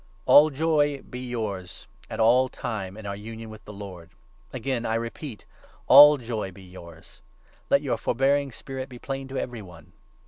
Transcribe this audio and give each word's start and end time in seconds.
All 0.25 0.49
joy 0.49 1.03
be 1.07 1.19
yours 1.19 1.85
at 2.09 2.19
all 2.19 2.49
times 2.49 2.97
in 2.97 3.05
your 3.05 3.13
union 3.13 3.51
with 3.51 3.63
the 3.65 3.71
Lord. 3.71 4.09
4 4.49 4.57
Again 4.57 4.83
I 4.83 4.95
repeat— 4.95 5.45
All 5.87 6.17
joy 6.17 6.51
be 6.51 6.63
yours. 6.63 7.21
Let 7.69 7.83
your 7.83 7.97
forbearing 7.97 8.51
spirit 8.51 8.85
5 8.85 8.89
be 8.89 8.97
plain 8.97 9.27
to 9.27 9.37
every 9.37 9.61
one. 9.61 9.93